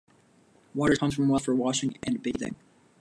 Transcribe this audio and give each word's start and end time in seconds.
Water 0.73 0.93
is 0.93 0.97
pumped 0.97 1.15
from 1.15 1.29
wells 1.29 1.45
for 1.45 1.53
washing 1.53 1.95
and 2.01 2.23
bathing. 2.23 2.55